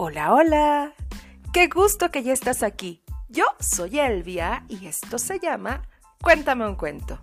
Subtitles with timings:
[0.00, 0.94] Hola, hola.
[1.52, 3.02] Qué gusto que ya estás aquí.
[3.28, 5.82] Yo soy Elvia y esto se llama
[6.22, 7.18] Cuéntame un cuento.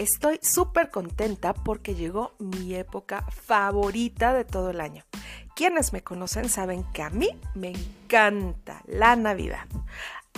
[0.00, 5.04] Estoy súper contenta porque llegó mi época favorita de todo el año.
[5.54, 9.68] Quienes me conocen saben que a mí me encanta la Navidad.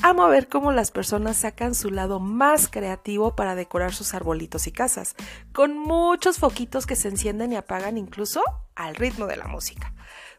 [0.02, 4.73] Amo ver cómo las personas sacan su lado más creativo para decorar sus arbolitos y
[4.73, 5.16] casas,
[5.55, 8.42] con muchos foquitos que se encienden y apagan incluso
[8.77, 9.95] al ritmo de la música.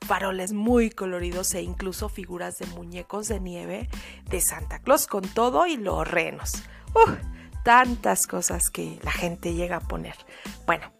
[0.05, 3.89] Faroles muy coloridos e incluso figuras de muñecos de nieve
[4.30, 6.63] de Santa Claus con todo y los renos.
[6.95, 7.12] ¡Uh!
[7.63, 10.16] Tantas cosas que la gente llega a poner.
[10.66, 10.91] Bueno,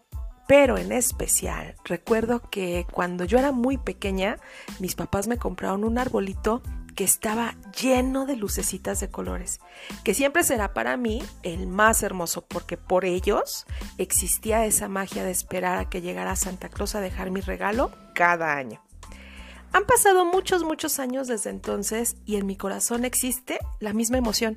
[0.46, 4.36] pero en especial recuerdo que cuando yo era muy pequeña,
[4.78, 6.62] mis papás me compraron un arbolito
[6.94, 9.60] que estaba lleno de lucecitas de colores,
[10.04, 13.64] que siempre será para mí el más hermoso porque por ellos
[13.96, 18.54] existía esa magia de esperar a que llegara Santa Claus a dejar mi regalo cada
[18.54, 18.82] año.
[19.72, 24.56] Han pasado muchos, muchos años desde entonces y en mi corazón existe la misma emoción.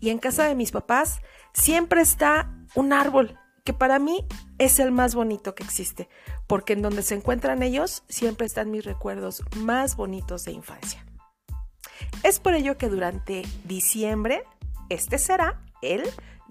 [0.00, 1.20] Y en casa de mis papás
[1.52, 4.24] siempre está un árbol que para mí
[4.58, 6.08] es el más bonito que existe,
[6.46, 11.04] porque en donde se encuentran ellos siempre están mis recuerdos más bonitos de infancia.
[12.22, 14.44] Es por ello que durante diciembre
[14.90, 16.02] este será el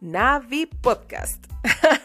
[0.02, 1.46] Navi Podcast.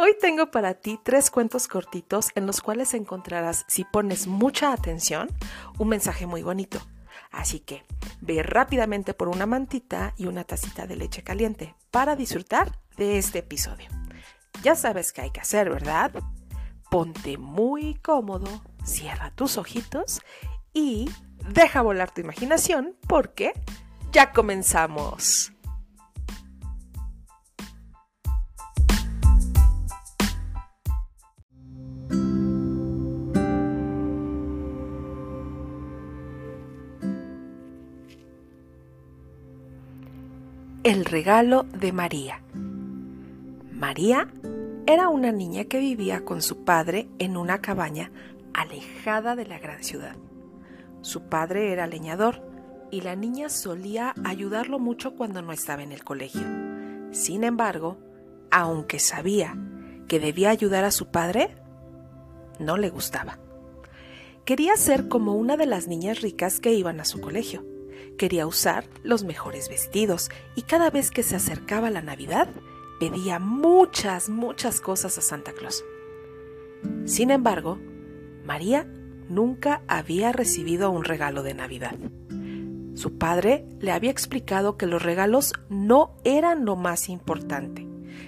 [0.00, 5.26] Hoy tengo para ti tres cuentos cortitos en los cuales encontrarás, si pones mucha atención,
[5.76, 6.78] un mensaje muy bonito.
[7.32, 7.82] Así que
[8.20, 13.40] ve rápidamente por una mantita y una tacita de leche caliente para disfrutar de este
[13.40, 13.88] episodio.
[14.62, 16.12] Ya sabes qué hay que hacer, ¿verdad?
[16.92, 20.20] Ponte muy cómodo, cierra tus ojitos
[20.72, 21.10] y
[21.52, 23.52] deja volar tu imaginación porque
[24.12, 25.50] ya comenzamos.
[40.88, 42.40] El regalo de María.
[43.74, 44.26] María
[44.86, 48.10] era una niña que vivía con su padre en una cabaña
[48.54, 50.16] alejada de la gran ciudad.
[51.02, 52.42] Su padre era leñador
[52.90, 56.46] y la niña solía ayudarlo mucho cuando no estaba en el colegio.
[57.10, 57.98] Sin embargo,
[58.50, 59.58] aunque sabía
[60.08, 61.54] que debía ayudar a su padre,
[62.60, 63.38] no le gustaba.
[64.46, 67.62] Quería ser como una de las niñas ricas que iban a su colegio.
[68.16, 72.48] Quería usar los mejores vestidos y cada vez que se acercaba la Navidad
[72.98, 75.84] pedía muchas, muchas cosas a Santa Claus.
[77.04, 77.78] Sin embargo,
[78.44, 78.86] María
[79.28, 81.96] nunca había recibido un regalo de Navidad.
[82.94, 87.86] Su padre le había explicado que los regalos no eran lo más importante,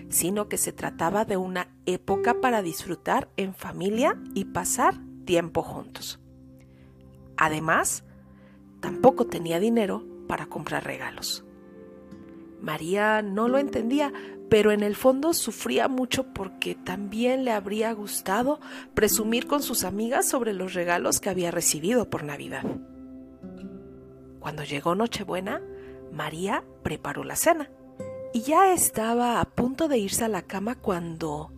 [0.09, 4.95] sino que se trataba de una época para disfrutar en familia y pasar
[5.25, 6.21] tiempo juntos.
[7.37, 8.05] Además,
[8.81, 11.45] tampoco tenía dinero para comprar regalos.
[12.61, 14.13] María no lo entendía,
[14.49, 18.61] pero en el fondo sufría mucho porque también le habría gustado
[18.95, 22.65] presumir con sus amigas sobre los regalos que había recibido por Navidad.
[24.41, 25.63] Cuando llegó Nochebuena,
[26.13, 27.71] María preparó la cena
[28.33, 31.53] y ya estaba a punto de irse a la cama cuando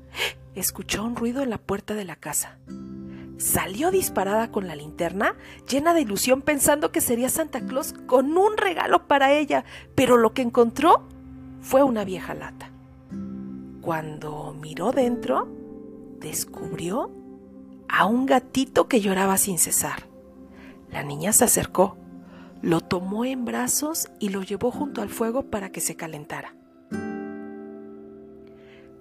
[0.54, 2.58] escuchó un ruido en la puerta de la casa.
[3.42, 5.34] Salió disparada con la linterna,
[5.68, 9.64] llena de ilusión pensando que sería Santa Claus con un regalo para ella,
[9.96, 11.02] pero lo que encontró
[11.60, 12.70] fue una vieja lata.
[13.80, 15.48] Cuando miró dentro,
[16.20, 17.10] descubrió
[17.88, 20.04] a un gatito que lloraba sin cesar.
[20.88, 21.96] La niña se acercó,
[22.60, 26.54] lo tomó en brazos y lo llevó junto al fuego para que se calentara.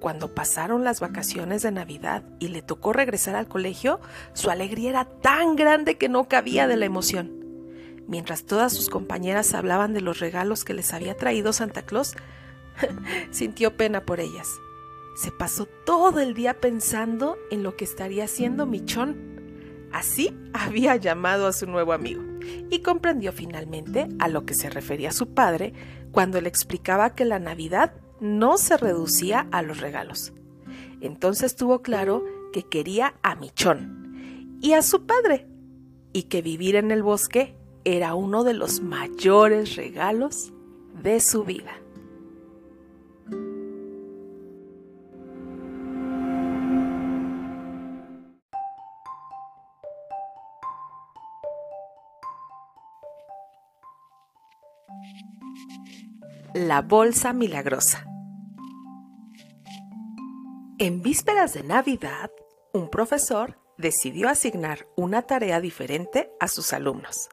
[0.02, 4.00] Cuando pasaron las vacaciones de Navidad y le tocó regresar al colegio,
[4.34, 7.32] su alegría era tan grande que no cabía de la emoción.
[8.08, 12.16] Mientras todas sus compañeras hablaban de los regalos que les había traído Santa Claus,
[13.30, 14.50] sintió pena por ellas.
[15.16, 19.88] Se pasó todo el día pensando en lo que estaría haciendo Michón.
[19.94, 22.24] Así había llamado a su nuevo amigo
[22.72, 25.74] y comprendió finalmente a lo que se refería su padre
[26.12, 30.32] cuando le explicaba que la Navidad no se reducía a los regalos.
[31.02, 32.23] Entonces tuvo claro
[32.53, 35.47] que quería a Michón y a su padre
[36.14, 40.53] y que vivir en el bosque era uno de los mayores regalos
[41.02, 41.72] de su vida.
[56.53, 58.10] La bolsa milagrosa.
[60.82, 62.32] En vísperas de Navidad,
[62.74, 67.30] un profesor decidió asignar una tarea diferente a sus alumnos.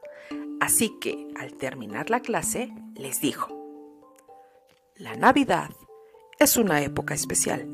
[0.61, 3.49] Así que, al terminar la clase, les dijo,
[4.93, 5.71] La Navidad
[6.37, 7.67] es una época especial,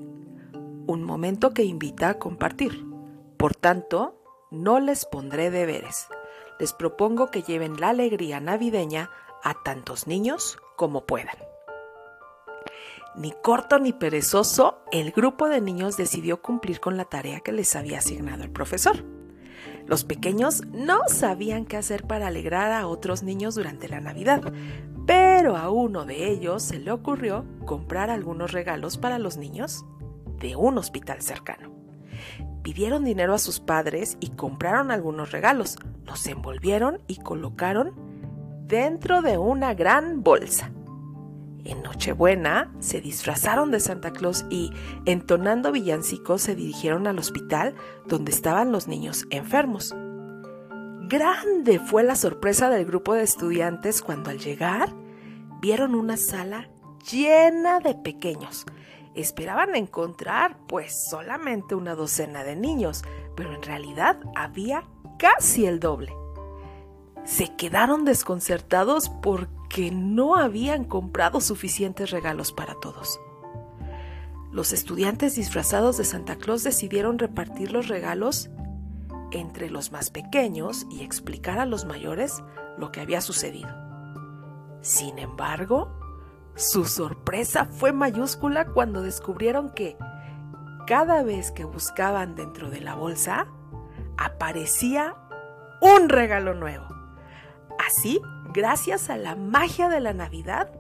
[0.87, 2.85] un momento que invita a compartir.
[3.35, 4.15] Por tanto,
[4.51, 6.07] no les pondré deberes.
[6.57, 9.09] Les propongo que lleven la alegría navideña
[9.43, 11.35] a tantos niños como puedan.
[13.17, 17.75] Ni corto ni perezoso, el grupo de niños decidió cumplir con la tarea que les
[17.75, 19.05] había asignado el profesor.
[19.87, 24.51] Los pequeños no sabían qué hacer para alegrar a otros niños durante la Navidad,
[25.05, 29.85] pero a uno de ellos se le ocurrió comprar algunos regalos para los niños
[30.39, 31.71] de un hospital cercano.
[32.63, 37.93] Pidieron dinero a sus padres y compraron algunos regalos, los envolvieron y colocaron
[38.67, 40.71] dentro de una gran bolsa.
[41.65, 44.71] En Nochebuena se disfrazaron de Santa Claus y,
[45.05, 47.73] entonando villancicos, se dirigieron al hospital
[48.05, 49.93] donde estaban los niños enfermos.
[51.07, 54.93] Grande fue la sorpresa del grupo de estudiantes cuando al llegar
[55.59, 56.69] vieron una sala
[57.11, 58.65] llena de pequeños.
[59.15, 63.03] Esperaban encontrar pues solamente una docena de niños,
[63.35, 64.83] pero en realidad había
[65.17, 66.13] casi el doble.
[67.25, 73.19] Se quedaron desconcertados porque que no habían comprado suficientes regalos para todos.
[74.49, 78.49] Los estudiantes disfrazados de Santa Claus decidieron repartir los regalos
[79.31, 82.41] entre los más pequeños y explicar a los mayores
[82.77, 83.67] lo que había sucedido.
[84.79, 85.91] Sin embargo,
[86.55, 89.97] su sorpresa fue mayúscula cuando descubrieron que
[90.87, 93.47] cada vez que buscaban dentro de la bolsa,
[94.15, 95.17] aparecía
[95.81, 96.85] un regalo nuevo.
[97.85, 98.19] Así
[98.51, 100.71] gracias a la magia de la Navidad,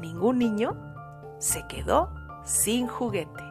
[0.00, 0.76] ningún niño
[1.38, 2.12] se quedó
[2.44, 3.44] sin juguete.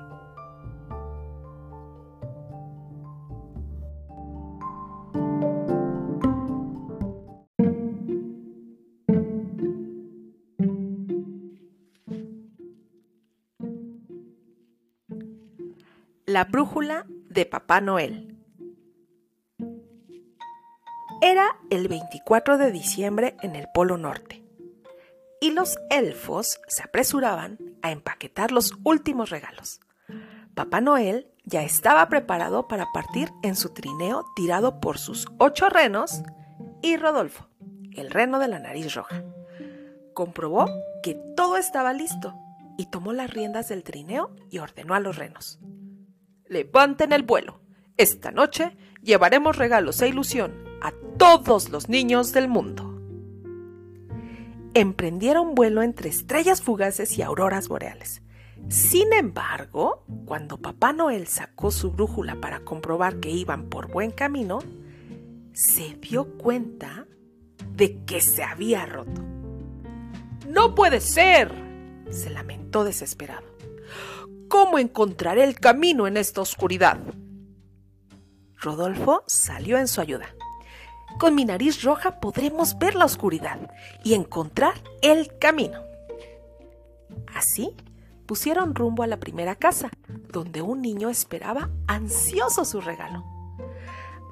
[16.28, 18.29] La brújula de Papá Noel.
[21.22, 24.42] Era el 24 de diciembre en el Polo Norte
[25.42, 29.82] y los elfos se apresuraban a empaquetar los últimos regalos.
[30.56, 36.24] Papá Noel ya estaba preparado para partir en su trineo tirado por sus ocho renos
[36.82, 37.50] y Rodolfo,
[37.98, 39.22] el reno de la nariz roja.
[40.14, 40.70] Comprobó
[41.04, 42.34] que todo estaba listo
[42.78, 45.60] y tomó las riendas del trineo y ordenó a los renos.
[46.48, 47.60] Levanten el vuelo.
[47.98, 52.96] Esta noche llevaremos regalos e ilusión a todos los niños del mundo.
[54.74, 58.22] Emprendieron vuelo entre estrellas fugaces y auroras boreales.
[58.68, 64.60] Sin embargo, cuando Papá Noel sacó su brújula para comprobar que iban por buen camino,
[65.54, 67.08] se dio cuenta
[67.74, 69.22] de que se había roto.
[70.48, 71.52] ¡No puede ser!
[72.12, 73.48] se lamentó desesperado.
[74.48, 77.00] ¿Cómo encontraré el camino en esta oscuridad?
[78.56, 80.28] Rodolfo salió en su ayuda.
[81.20, 83.60] Con mi nariz roja podremos ver la oscuridad
[84.06, 85.84] y encontrar el camino.
[87.36, 87.76] Así
[88.26, 89.90] pusieron rumbo a la primera casa,
[90.32, 93.26] donde un niño esperaba ansioso su regalo.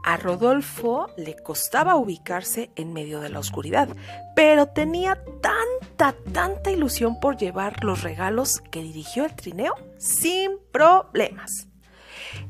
[0.06, 3.90] A Rodolfo le costaba ubicarse en medio de la oscuridad,
[4.34, 11.67] pero tenía tanta, tanta ilusión por llevar los regalos que dirigió el trineo sin problemas.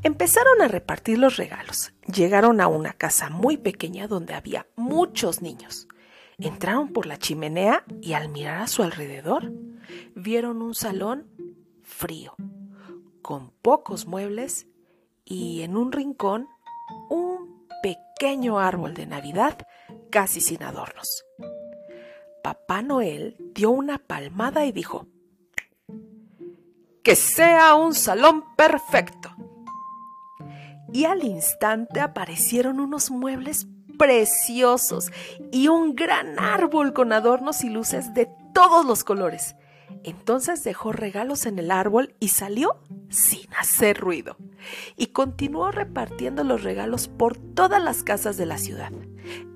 [0.07, 1.91] Empezaron a repartir los regalos.
[2.05, 5.89] Llegaron a una casa muy pequeña donde había muchos niños.
[6.37, 9.51] Entraron por la chimenea y al mirar a su alrededor
[10.15, 11.27] vieron un salón
[11.83, 12.35] frío,
[13.21, 14.67] con pocos muebles
[15.25, 16.47] y en un rincón
[17.09, 19.57] un pequeño árbol de Navidad
[20.09, 21.25] casi sin adornos.
[22.41, 25.05] Papá Noel dio una palmada y dijo,
[27.03, 29.35] Que sea un salón perfecto
[30.93, 33.67] y al instante aparecieron unos muebles
[33.97, 35.11] preciosos
[35.51, 39.55] y un gran árbol con adornos y luces de todos los colores.
[40.03, 44.37] Entonces dejó regalos en el árbol y salió sin hacer ruido.
[44.95, 48.91] Y continuó repartiendo los regalos por todas las casas de la ciudad.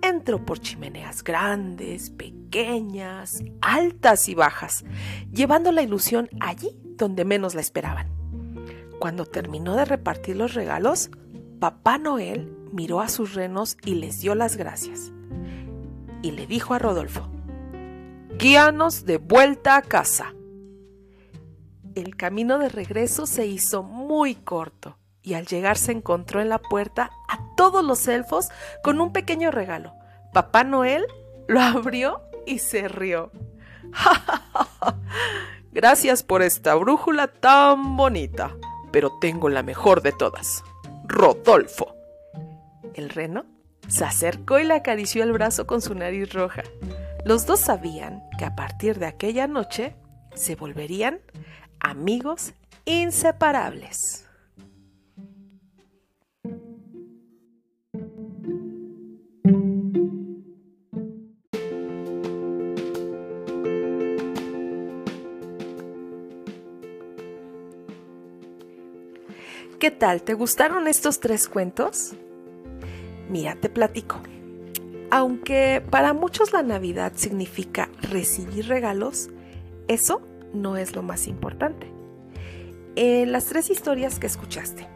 [0.02, 4.84] Entró por chimeneas grandes, pequeñas, altas y bajas,
[5.32, 8.21] llevando la ilusión allí donde menos la esperaban.
[9.02, 11.10] Cuando terminó de repartir los regalos,
[11.60, 15.12] Papá Noel miró a sus renos y les dio las gracias.
[16.22, 17.28] Y le dijo a Rodolfo,
[18.38, 20.36] Guíanos de vuelta a casa.
[21.96, 26.60] El camino de regreso se hizo muy corto y al llegar se encontró en la
[26.60, 28.50] puerta a todos los elfos
[28.84, 29.96] con un pequeño regalo.
[30.32, 31.08] Papá Noel
[31.48, 33.32] lo abrió y se rió.
[35.72, 38.56] Gracias por esta brújula tan bonita,
[38.92, 40.64] pero tengo la mejor de todas.
[41.06, 41.96] Rodolfo.
[42.94, 43.46] El reno
[43.88, 46.64] se acercó y le acarició el brazo con su nariz roja.
[47.26, 49.96] Los dos sabían que a partir de aquella noche
[50.34, 51.20] se volverían
[51.80, 52.54] amigos
[52.86, 54.28] inseparables.
[69.82, 70.22] ¿Qué tal?
[70.22, 72.14] ¿Te gustaron estos tres cuentos?
[73.32, 74.22] Mira, te platico.
[75.10, 79.32] Aunque para muchos la Navidad significa recibir regalos,
[79.88, 80.22] eso
[80.54, 81.92] no es lo más importante.
[82.96, 84.88] En las tres historias que escuchaste,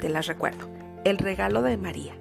[0.00, 0.68] te las recuerdo.
[1.02, 2.14] El regalo de María,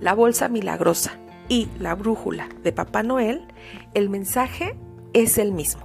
[0.00, 1.18] la bolsa milagrosa
[1.50, 3.46] y la brújula de Papá Noel,
[3.92, 4.74] el mensaje
[5.12, 5.82] es el mismo.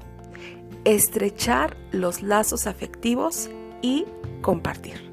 [0.85, 3.49] Estrechar los lazos afectivos
[3.81, 4.05] y
[4.41, 5.12] compartir.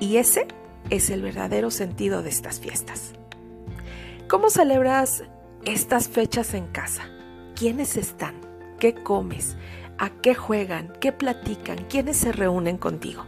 [0.00, 0.46] Y ese
[0.90, 3.12] es el verdadero sentido de estas fiestas.
[4.28, 5.24] ¿Cómo celebras
[5.64, 7.04] estas fechas en casa?
[7.54, 8.34] ¿Quiénes están?
[8.78, 9.56] ¿Qué comes?
[9.98, 10.92] ¿A qué juegan?
[11.00, 11.84] ¿Qué platican?
[11.88, 13.24] ¿Quiénes se reúnen contigo?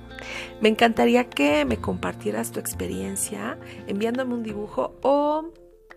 [0.61, 5.53] Me encantaría que me compartieras tu experiencia enviándome un dibujo o,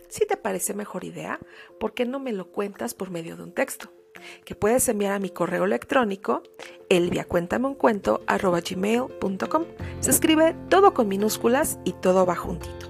[0.10, 1.40] si te parece mejor idea,
[1.80, 3.92] ¿por qué no me lo cuentas por medio de un texto?
[4.46, 6.42] Que puedes enviar a mi correo electrónico
[6.90, 9.66] elviacuéntameuncuento.com.
[10.00, 12.88] Se escribe todo con minúsculas y todo va juntito.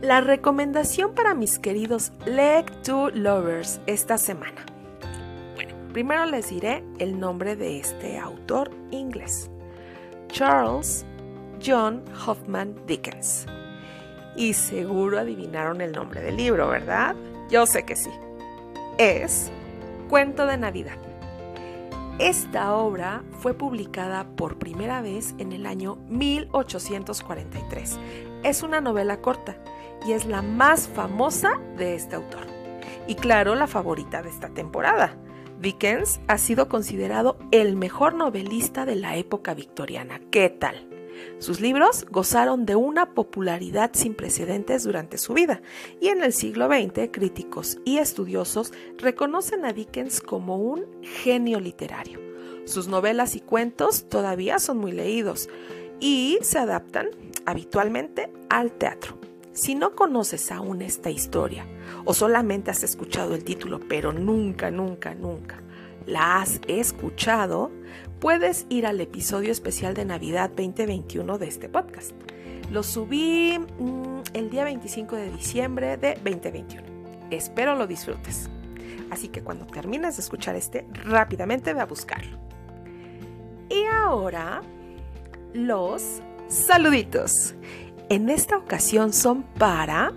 [0.00, 4.66] La recomendación para mis queridos 2 Lovers esta semana.
[5.54, 9.48] Bueno, primero les diré el nombre de este autor inglés.
[10.26, 11.06] Charles
[11.64, 13.46] John Hoffman Dickens.
[14.34, 17.14] Y seguro adivinaron el nombre del libro, ¿verdad?
[17.52, 18.10] Yo sé que sí.
[18.96, 19.50] Es
[20.08, 20.96] Cuento de Navidad.
[22.18, 27.98] Esta obra fue publicada por primera vez en el año 1843.
[28.42, 29.58] Es una novela corta
[30.06, 32.46] y es la más famosa de este autor.
[33.06, 35.14] Y claro, la favorita de esta temporada.
[35.60, 40.22] Dickens ha sido considerado el mejor novelista de la época victoriana.
[40.30, 40.91] ¿Qué tal?
[41.38, 45.62] Sus libros gozaron de una popularidad sin precedentes durante su vida
[46.00, 52.20] y en el siglo XX críticos y estudiosos reconocen a Dickens como un genio literario.
[52.64, 55.48] Sus novelas y cuentos todavía son muy leídos
[55.98, 57.10] y se adaptan
[57.44, 59.18] habitualmente al teatro.
[59.52, 61.66] Si no conoces aún esta historia
[62.04, 65.62] o solamente has escuchado el título pero nunca, nunca, nunca
[66.06, 67.70] la has escuchado,
[68.20, 72.12] puedes ir al episodio especial de Navidad 2021 de este podcast.
[72.70, 76.82] Lo subí mm, el día 25 de diciembre de 2021.
[77.30, 78.48] Espero lo disfrutes.
[79.10, 82.38] Así que cuando termines de escuchar este, rápidamente ve a buscarlo.
[83.68, 84.62] Y ahora,
[85.52, 87.54] los saluditos.
[88.08, 90.12] En esta ocasión son para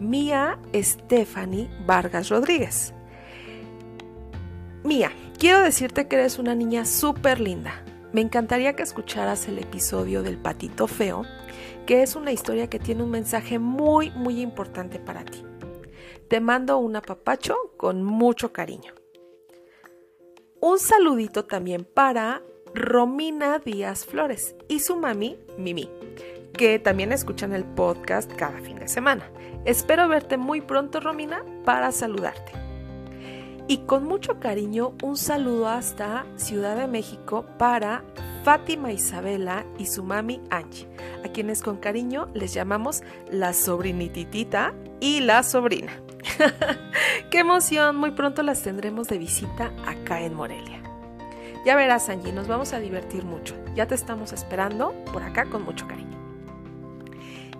[0.00, 2.95] Mía Stephanie Vargas Rodríguez.
[4.86, 7.84] Mía, Quiero decirte que eres una niña súper linda.
[8.12, 11.24] Me encantaría que escucharas el episodio del patito feo,
[11.84, 15.44] que es una historia que tiene un mensaje muy, muy importante para ti.
[16.28, 18.94] Te mando un apapacho con mucho cariño.
[20.60, 22.42] Un saludito también para
[22.74, 25.90] Romina Díaz Flores y su mami, Mimi,
[26.54, 29.30] que también escuchan el podcast cada fin de semana.
[29.66, 32.65] Espero verte muy pronto, Romina, para saludarte.
[33.68, 38.04] Y con mucho cariño, un saludo hasta Ciudad de México para
[38.44, 40.86] Fátima Isabela y su mami Angie,
[41.24, 45.90] a quienes con cariño les llamamos la sobrinititita y la sobrina.
[47.30, 47.96] ¡Qué emoción!
[47.96, 50.80] Muy pronto las tendremos de visita acá en Morelia.
[51.64, 53.56] Ya verás, Angie, nos vamos a divertir mucho.
[53.74, 56.16] Ya te estamos esperando por acá con mucho cariño.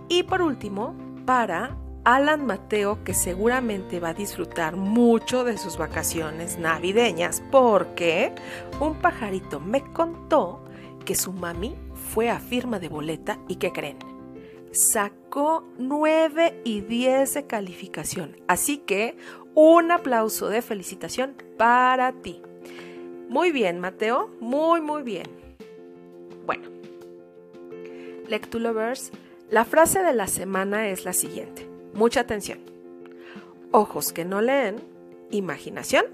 [0.08, 0.94] Y por último,
[1.24, 8.32] para Alan Mateo, que seguramente va a disfrutar mucho de sus vacaciones navideñas, porque
[8.78, 10.62] un pajarito me contó
[11.04, 11.74] que su mami
[12.12, 13.98] fue a firma de boleta y que creen,
[14.70, 18.36] sacó 9 y 10 de calificación.
[18.46, 19.16] Así que
[19.56, 22.40] un aplauso de felicitación para ti.
[23.28, 25.26] Muy bien, Mateo, muy, muy bien.
[26.46, 26.68] Bueno,
[28.28, 29.10] Lectulovers,
[29.50, 31.75] la frase de la semana es la siguiente.
[31.96, 32.58] Mucha atención.
[33.72, 34.76] Ojos que no leen,
[35.30, 36.04] imaginación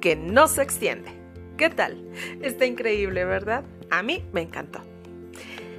[0.00, 1.10] que no se extiende.
[1.58, 2.02] ¿Qué tal?
[2.40, 3.62] Está increíble, ¿verdad?
[3.90, 4.80] A mí me encantó.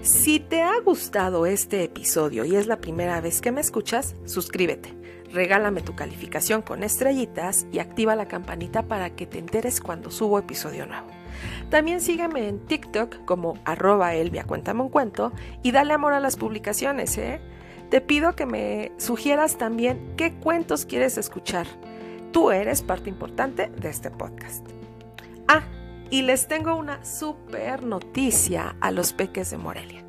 [0.03, 4.93] Si te ha gustado este episodio y es la primera vez que me escuchas, suscríbete,
[5.33, 10.37] regálame tu calificación con estrellitas y activa la campanita para que te enteres cuando subo
[10.37, 11.07] episodio nuevo.
[11.71, 14.45] También sígueme en TikTok como arroba Elvia
[15.63, 17.41] y dale amor a las publicaciones, ¿eh?
[17.89, 21.67] Te pido que me sugieras también qué cuentos quieres escuchar.
[22.33, 24.67] Tú eres parte importante de este podcast.
[25.47, 25.63] Ah,
[26.09, 30.03] y les tengo una super noticia a los peques de Morelia.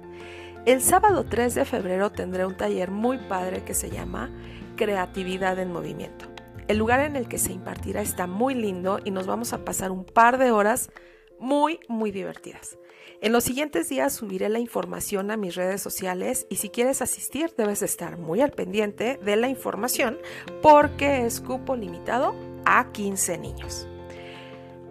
[0.67, 4.29] El sábado 3 de febrero tendré un taller muy padre que se llama
[4.77, 6.27] Creatividad en Movimiento.
[6.67, 9.93] El lugar en el que se impartirá está muy lindo y nos vamos a pasar
[9.93, 10.91] un par de horas
[11.39, 12.77] muy, muy divertidas.
[13.21, 17.53] En los siguientes días subiré la información a mis redes sociales y si quieres asistir
[17.57, 20.19] debes estar muy al pendiente de la información
[20.63, 23.89] porque es cupo limitado a 15 niños.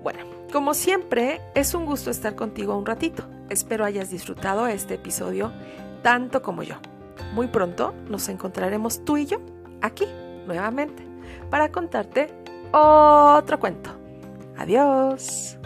[0.03, 3.23] Bueno, como siempre, es un gusto estar contigo un ratito.
[3.49, 5.53] Espero hayas disfrutado este episodio
[6.03, 6.75] tanto como yo.
[7.33, 9.39] Muy pronto nos encontraremos tú y yo
[9.81, 10.05] aquí
[10.45, 11.01] nuevamente
[11.49, 12.27] para contarte
[12.73, 13.89] otro cuento.
[14.57, 15.56] Adiós.